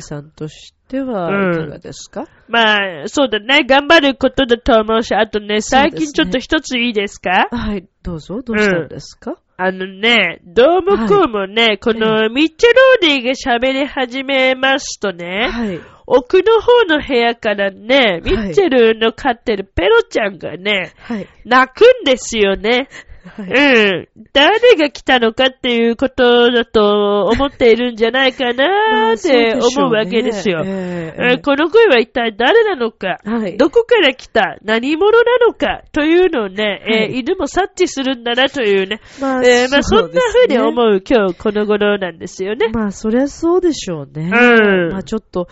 [0.01, 3.65] さんとしてはうんいかがですか、まあ、そうだね。
[3.65, 7.49] 頑張ることだと思うし、あとね、最近ちょっと一ついいですか？
[7.51, 8.43] はい、どうぞ。
[8.43, 15.81] どうしたんですか、あのね、どうもこうもね、このミッチェローディが喋り始めますとね、はい。
[16.07, 21.27] 奥の方の部屋からね、ミッチェルの飼ってるペロちゃんがね、はい。
[21.47, 22.89] 泣くんですよね。
[23.25, 23.49] はい。
[23.49, 24.09] うん。
[24.33, 30.59] 誰が来たのかっていうことだと思っているんじゃないかなーって思うわけですよ。
[30.59, 33.57] この声は一体誰なのか、はい。
[33.57, 42.69] どこから来た、何者なのかというのをね、えーはい犬も察知するんだなというね、まえーまあそんな風に思うう今日この頃なんですよね。
[42.69, 44.31] まあ、そりゃそうでしょうね。
[44.33, 45.49] うんまあ、ちょっと、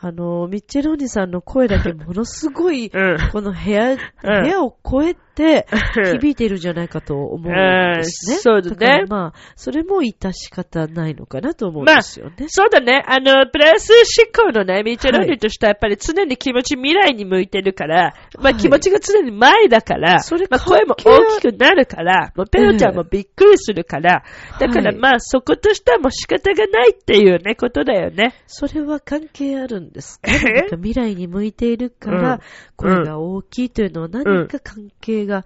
[0.00, 3.16] あの、ミッチェローニさんの声だけものすごい、 うん。
[3.32, 8.34] この部屋、うん部屋を超えて響いているんじゃないかと思うんですね。
[8.36, 12.46] うんそうだねからまあ、それも致し方ないのかなと思うんですよね。
[12.48, 13.02] そうだね。
[13.06, 24.24] あの、プラス思考のね、ミッチェローニとしてはやっぱり常に気持ち未来に向いてるから、まあはい気持ちが常に前だから、それまあ声も大きくなるから、もうペロちゃんもびっくりするから、
[24.60, 28.34] だからはいまあそことしてはもう仕方がないっていうね、ことだよね。
[28.46, 30.30] それは関係あるんですか？
[30.76, 32.40] 未来に向いているからうん、
[32.76, 35.44] 声が大きいというのは何か関係が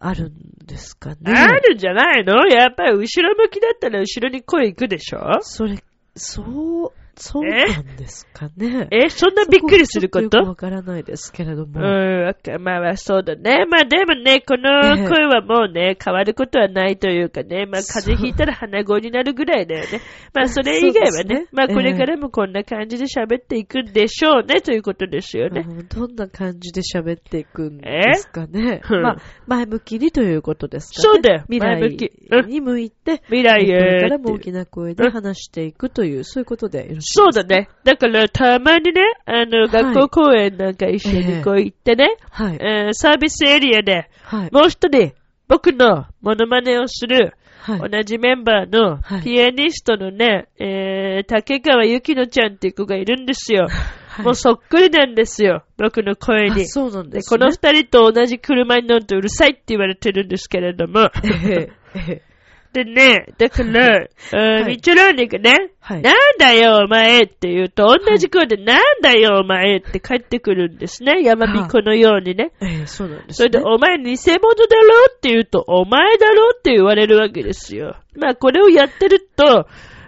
[0.00, 0.32] あるん
[0.66, 1.16] ですかね？
[1.32, 2.46] あるんじゃないの？
[2.46, 5.38] やっぱり後ろ向きだったら後ろに声行くでしょ？
[5.40, 5.82] それ、
[6.16, 8.88] そう、そうなんですかね。
[8.90, 10.38] え、そんなびっくりすること？
[10.38, 11.80] わからないですけれども。
[11.80, 13.66] うん、まあまあそうだね。
[13.66, 20.00] まあでもね、このええ声はもうね、変わることはないというかね、まあ風邪ひいたら鼻声になるぐらいだよね。
[20.32, 25.64] まあ それ以外はね、ねまあこれからもこんな感じで喋っていくんでしょうね、ということですよね。
[25.68, 28.80] うんどんな感じで喋っていくんですかね。
[28.84, 28.94] え？
[29.00, 31.14] まあ、前向きにということですかね。
[31.14, 37.44] そうだよ未来前向きうんに向いて、未来へこれからも大きな声で話していくという、そういうことでよろしいですかそうだ。
[37.44, 37.68] ね。
[37.84, 42.58] だからたまにね、あの、学校公演なんか一緒にこう行ってね、はい。
[42.60, 44.50] えーサービスエリアで、はい。
[44.50, 45.12] もう一人、
[45.48, 47.90] 僕のモノマネをする、はい。
[47.90, 53.68] 同じメンバーのはいピアニストのね、えー、竹川ゆきのちゃんっていう子がいるんですよ。
[54.08, 55.64] はいもうそっくりなんですよ。
[55.76, 56.64] 僕の声にあ。
[56.66, 57.38] そうなんでですね。
[57.38, 61.10] この二人と同じ車に乗るとうるさいって言われてるんですけれども。
[61.24, 62.33] えええ
[62.80, 71.22] えでね、だから、 はいミッチェローニがね、はいなんだよお前って言うと、同じ声でなんだよお前って帰ってくるんですね。
[71.22, 72.52] 山彦のようにね。
[72.62, 73.34] ええそうなんです、ね。
[73.34, 77.96] それで、お前偽物だろって言うと、お前だろって言われるわけですよ。
[78.16, 79.66] まあ、これをやってると、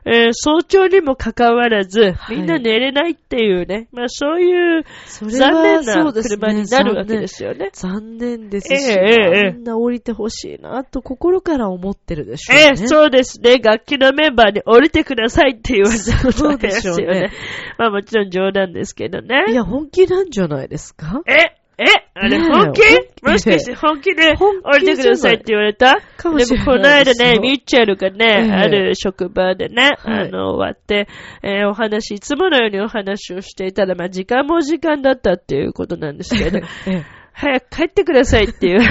[0.08, 4.84] えー早朝にもかかわらず、はいみんな寝れないっていうね、まあそういう
[5.28, 7.70] 残念な車になるわけですよね。
[7.72, 12.82] 残念ですし、ええええみんな降りてほしいなと心から思ってるでしょうえね。
[12.84, 13.56] えそうですね。
[13.58, 17.32] 楽器のメンバーに降りてくださいって言われたことですしょうねね。
[17.76, 19.46] まあもちろん冗談ですけどね。
[19.48, 21.22] いや、本気なんじゃないですか？
[21.26, 21.84] ええ？
[22.14, 22.80] あれ本気？
[23.22, 26.00] もしかして本気で降りてくださいって言われた？
[26.16, 28.52] かもしれでもこの間ね、ミッチェルがね、ええ。
[28.52, 30.28] ある職場でね、はい。
[30.28, 31.06] あの、終わって、
[31.42, 36.58] えーお話、いつものようにお話をしていたら、まあ時間も時間だったっていうことなんですけど、
[36.88, 37.02] ええ。
[37.38, 38.82] 早く帰ってくださいって言わ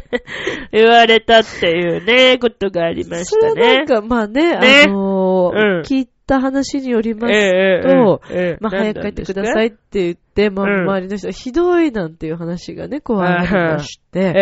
[0.72, 3.86] 言われたっていうね、ことがありましたそれはなねん。
[3.86, 4.84] か、まあね、ね。
[4.86, 5.82] あのーうん。
[5.82, 8.20] 聞いた話によりますと、
[8.60, 14.32] まあ、早く帰ってくださいって言って、まあ、うん周りの人がひどいなんていう話がね、こうありましえ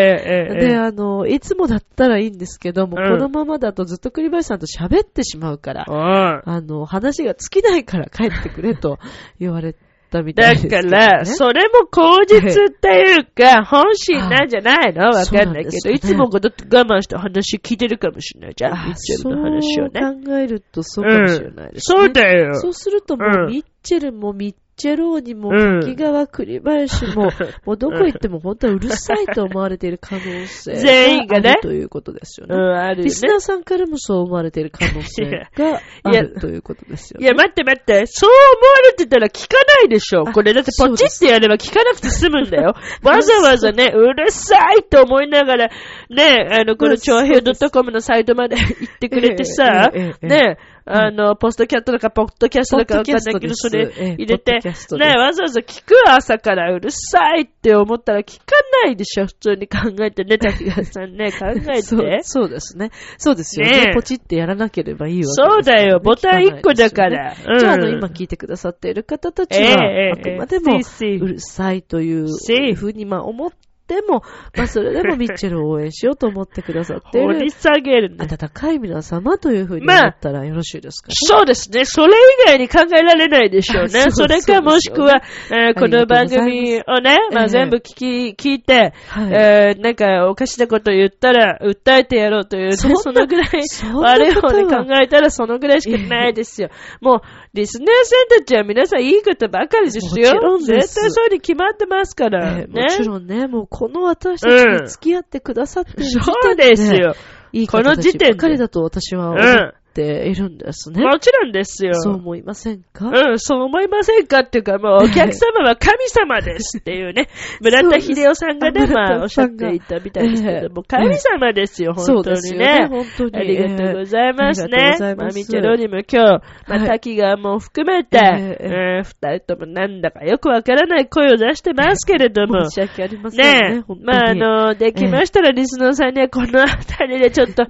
[0.49, 3.09] えて、で、えあの、いつもだったらいいんですけども、うん。
[3.09, 6.43] このままだとずっと栗林さんと喋ってしまうから、うん。
[6.45, 8.99] あの、話が尽きないから帰ってくれと
[9.39, 9.75] 言われ
[10.11, 10.91] たみただいですけど、ね。
[10.91, 15.07] から、それも口実っていうか、本心なんじゃないの？
[15.07, 18.73] わかんないけど、ねいつも我慢して話聞いてるかもしれないじゃん。
[18.73, 20.01] ミッあチェルの話をね。
[20.03, 21.99] そう考えるとそうかもしれないですね。
[21.99, 22.55] そうだよ。
[22.55, 27.31] そうするともう、うんミッチェルもミッチェローニも、うん滝川栗林も、
[27.67, 32.57] もうどこ行っても本当はうるさいと思われている可能性全員がねということですよね。
[32.57, 33.11] うん、あるよねリ。
[33.11, 37.37] スナーさんからもそう思われている可能性があるということですよいや、ね。
[37.37, 38.07] 待って待って。
[38.07, 40.25] そう思われてたら聞かないでしょ。
[40.25, 42.75] これだってポチってやれば聞かなくて済むんだよ。
[43.05, 45.71] わざわざね、うるさいと思いながら、
[46.09, 49.91] ね、あの、この長平 .com のサイトまで行ってくれてさ、
[50.23, 54.61] ね、あの、ポストキャットとかポッドキャストとかわかんないけど、それ入れて。
[54.63, 61.83] ね、わざわざ聞く朝からうるさいって思ったら聞かないでしょ、普通に考えてね、滝川さんね、考えて。
[61.83, 62.91] そうそうですね。
[63.19, 63.93] そうですよね。
[63.95, 67.35] ポチってやらなければいいわけですそうだよ、ボタン1個だから。
[67.47, 67.59] うん。
[67.59, 73.70] じゃあ、あの、今聞いてくださっている方たちは、ええあくまでも、うるさいというふうに、まあ、思って
[74.03, 74.23] も、
[74.57, 78.17] まあ、それでもミッチェルを応援しようと思ってくださっている掘り、下げるね。
[78.21, 81.85] 温かい皆様というふうにまあ思ったらよろしいですか、そうですね。
[81.85, 84.11] それ以外に考えられないでしょうね。
[84.11, 93.49] それかもしくは、えーこの番組をね、まええあ全部聞き、聞いて、はいえーなんかおかしなこと言ったら、訴えてやろうというね、そそのぐらい
[93.95, 96.71] 悪い方に考えたらそのぐらいしかないですよ。
[97.01, 97.21] もう、
[97.55, 100.33] リスナーさんたちは皆さんいいことばかりですよ。
[100.35, 102.59] もちろんです絶対そうに決まってますから。
[102.59, 102.83] ええね。
[102.83, 104.53] もちろんね、もうこの私たち
[104.83, 107.15] に付き合ってくださっている時そう点ですよ。
[107.51, 107.97] いいこの方
[108.37, 111.05] ただと私は思っているんですね。
[111.05, 111.95] もちろんですよ。
[111.95, 113.09] そう思いませんか？
[113.09, 117.29] うん、そう思いませんかっていうか、もうお客様は神様ですっていうね、
[117.61, 120.61] 村田秀夫さんがね、まあおっしゃっていたみたいですけええ。
[120.63, 122.67] ども、神様ですよ、本当にですよね。
[122.67, 122.87] ね。
[122.89, 123.31] 本当に。
[123.37, 124.75] ありがとうございますええ。
[124.75, 125.13] ありがとうござね。
[125.13, 126.89] いまあ、ミチェロにも今日、まあ、はい。
[126.89, 128.57] 滝川も含めて、ええ。
[128.61, 133.77] えー二人ともなんだかよくわからない声を出してますけれども、申し訳ありませんね。
[133.79, 137.67] ねまあ、あの、できましたら、リスナーさんにはこのあたりでちょっと、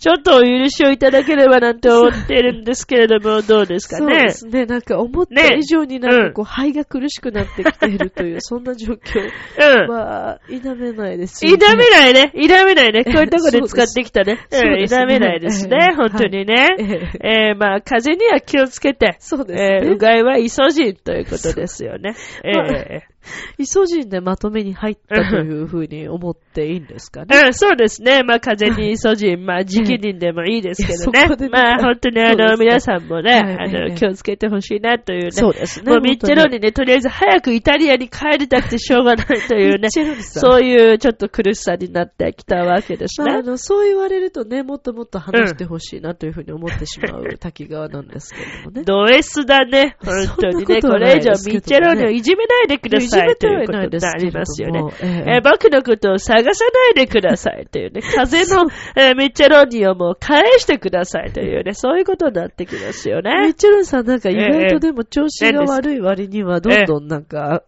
[0.00, 4.28] ちょっとお許しをいただければなんて思っているんですけれども、 どうですかそうねで。
[4.30, 4.66] すね。
[4.66, 9.90] なんか思った以上になんかこう、肺が苦しくなってきているという、そんな状況 うん。
[9.90, 11.76] は、否めないです否よね。
[11.76, 12.32] めないね。
[12.36, 13.04] 否めないね。
[13.04, 14.38] こういうとこで使ってきたね。
[14.50, 15.00] そうですうん。
[15.02, 15.92] 否めないですねえ。
[15.92, 16.66] え本当にね。
[16.78, 19.16] えええー、まあ、風邪には気をつけて。
[19.18, 22.14] そうですねえー、うがいはイソジンということですよね。
[22.44, 23.02] えまあえ
[23.58, 27.26] イソジンでまとめに入ったというふうに思っていいんですかね？
[27.46, 28.22] うん、そうですね。
[28.22, 31.28] まあ、風邪にイソジン、まあ、直人でもいいですけどね。
[31.28, 35.30] ねまあ、本当にあの、皆さんもね、はいあええの、気をつけてほしいなというね。
[35.30, 35.92] そうですね。
[35.92, 39.88] もうミッチェロ本にね、とりあえず早くイタリアに帰りたくてしょうがないというね
[40.20, 43.48] そういうちょっと苦しさになってきたわけです当にまあ、あね。
[43.50, 48.82] の、そう言われるとね、もっともっと話してほしいなというふうに思ってしまう 滝川なんですけれどもね。
[48.84, 49.96] ド S だね。
[50.04, 50.80] 本当にね。
[50.82, 54.82] これ以上ミッチェロニをいじめないでくださいということいじめてはないになですけれどもりますよね。
[55.00, 58.02] えええー僕のことを探さないでくださいというね。
[58.16, 61.74] 風の、えーミッチェロニをもう返してくださいというね。
[61.74, 63.54] そういうことになってきますよミねッ。
[63.54, 67.62] チェルさんなんか意外ええとでも調子が悪い割にはどんどんなんか、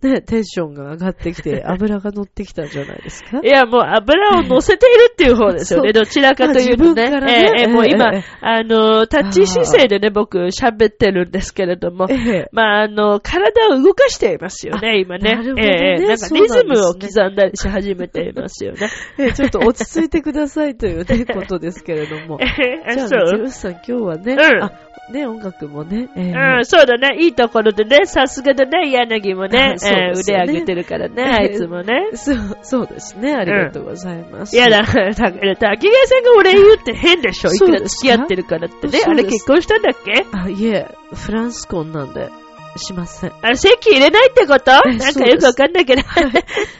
[0.00, 3.40] ね、テンションが上がってきて 油が乗ってきたんじゃないですか？
[3.42, 5.92] いや、もう油を乗せているっていう方ですよね。
[5.92, 7.10] どちらかというとね。
[7.10, 15.34] ねえーえーもう今、ええあの、タッチ姿勢でね、僕喋ってるんですけれども、ええまあ、あの、体を動かしていますよね、今ね。
[15.34, 18.88] なるほどねええなんかリズムを刻んだりし始めていますよね。
[19.18, 22.46] え えちょっと落ち着いてくださいというね、ことですけれどもえ。
[22.90, 24.72] えじゃあ、そうミッチェルさん今日はね、うんあ、
[25.12, 27.16] ね、音楽もね、ええうん、そうだね。
[27.20, 32.10] いいところでね、さすがだね、柳もね、ね腕上げてるからね、あいつもね。
[32.16, 33.34] そう、そうですね。
[33.34, 34.56] ありがとうございます。
[34.56, 37.52] いやだ、だから、滝川さんが俺言うって変でしょ？
[37.52, 39.00] いくら付き合ってるからってね。
[39.06, 40.24] あれ結婚したんだっけ？
[40.32, 42.30] あ、いえ、フランス婚なんで、
[42.76, 43.32] しません。
[43.42, 44.70] あれ、席入れないってこと？
[44.86, 46.02] えなんかよくわかんないけど。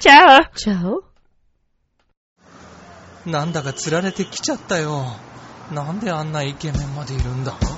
[0.01, 1.01] チャオじゃあ
[3.27, 5.05] なんだか釣られてきちゃったよ。
[5.73, 7.53] なんであんなイケメンまでいるんだ？
[7.61, 7.78] あ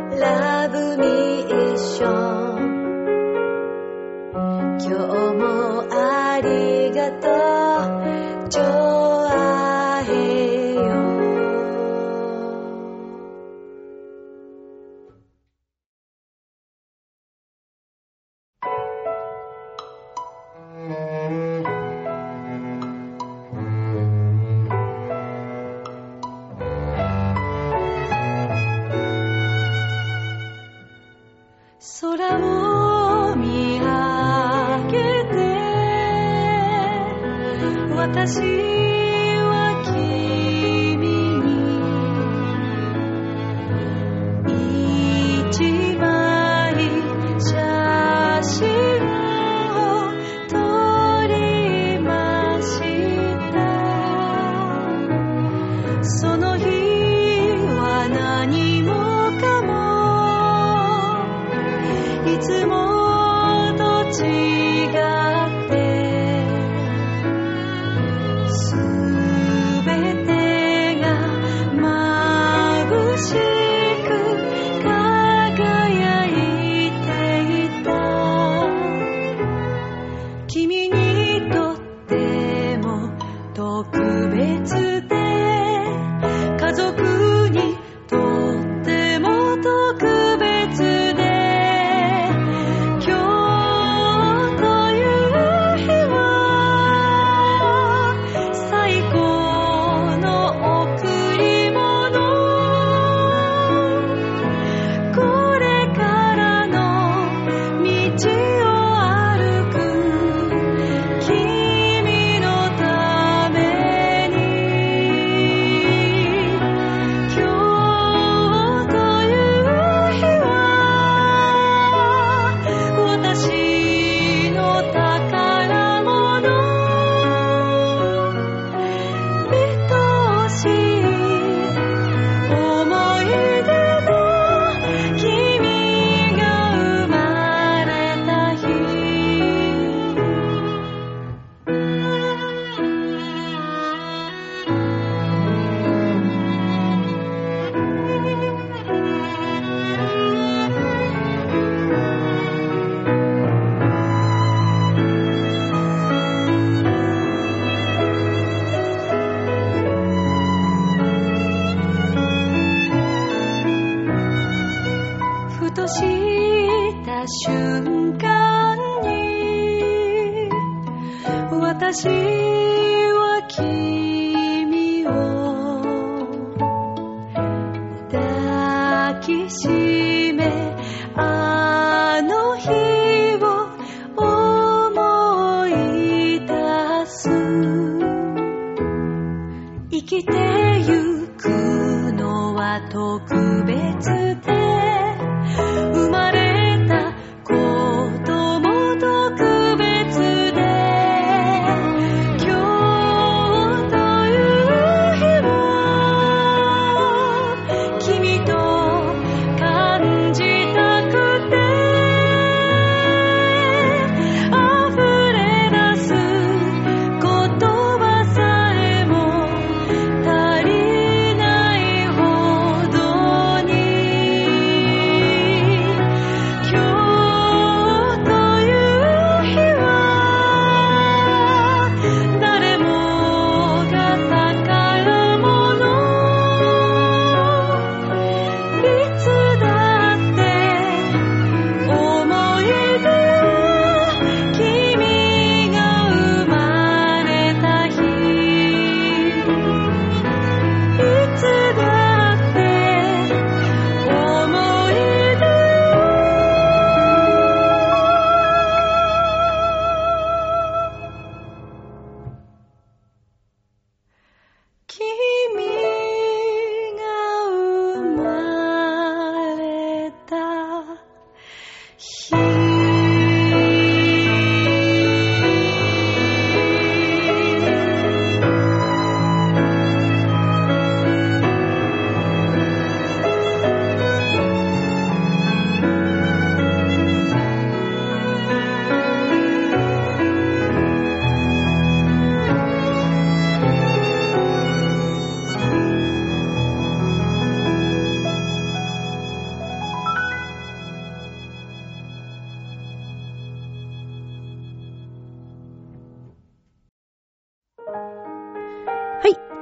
[0.21, 2.61] ラブミーション。
[4.77, 4.89] 今日
[5.33, 8.80] もありがとう。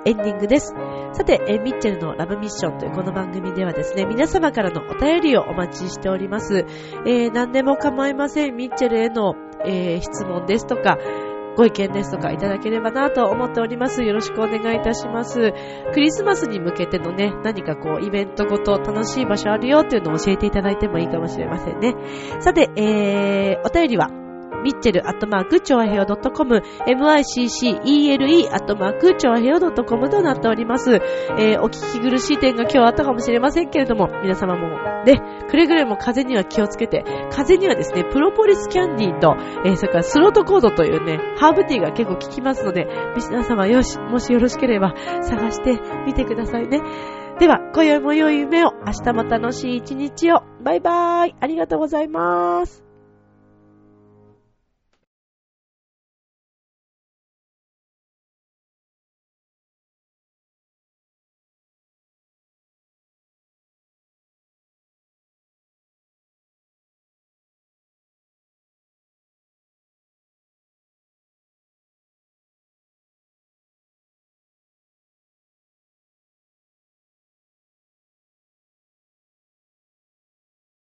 [0.06, 0.74] エンディングです。
[1.14, 6.66] さて、えミッチェルのラブミッションというこの番組ではですね、皆様からのお便りをお待ちしております。
[7.06, 8.56] えー何でも構いません。
[8.56, 9.36] ミッチェルへの、
[9.66, 10.97] えー質問ですとか、
[11.58, 14.04] ご意見ですとかいただければなと思っております。
[14.04, 15.54] よろしくお願いいたします。
[15.93, 21.95] クリスマスに向けてのね、何かこう、イベントごと楽しい場所あるよっていうのを教えていただいてもいいかもしれませんね。
[22.39, 24.10] さて、えー、お便りは、
[24.64, 30.95] ミッチェルアットマーク、チョアヘヨ .com、miccele アットマーク、チョアヘヨ .com となっております。
[31.38, 34.70] えー、お聞き苦しい点が今日あったかもしれませんけれども、皆様も、
[35.05, 39.36] ね、くれぐれも風には気をつけて、風にはですね、プロポリスキャンディーと、
[39.66, 46.82] えー、それからスロートコードというね、ハーブティーが結構効きますので、皆様よし、もしよろしければ探してみてくださいね。
[47.39, 50.43] では、今宵も良い夢を、明日も楽しい一日を。
[50.62, 51.36] バイバーイ。
[51.39, 52.89] ありがとうございます。